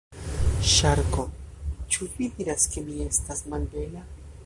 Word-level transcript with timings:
Ŝarko: 0.69 1.25
"Ĉu 1.95 2.09
vi 2.17 2.33
diras 2.41 2.69
ke 2.73 2.87
mi 2.89 3.01
estas 3.11 3.49
malbela?" 3.55 4.05